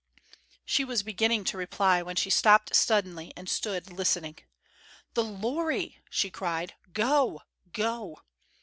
She 0.65 0.83
was 0.83 1.03
beginning 1.03 1.43
to 1.43 1.59
reply 1.59 2.01
when 2.01 2.15
she 2.15 2.31
stopped 2.31 2.75
suddenly 2.75 3.31
and 3.37 3.47
stood 3.47 3.91
listening. 3.93 4.39
"The 5.13 5.23
lorry!" 5.23 5.99
she 6.09 6.31
cried. 6.31 6.73
"Go! 6.91 7.41
Go!" 7.71 8.17